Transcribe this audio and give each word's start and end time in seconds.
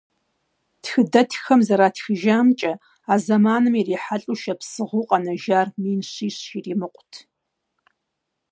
Тхыдэтххэм 0.83 1.59
зэратхыжамкӀэ, 1.67 2.73
а 3.13 3.15
зэманым 3.23 3.75
ирихьэлӀэу 3.79 4.39
шапсыгъыу 4.41 5.07
къэнэжар 5.09 5.67
мин 5.81 6.01
щищ 6.11 6.39
иримыкъут. 6.57 7.13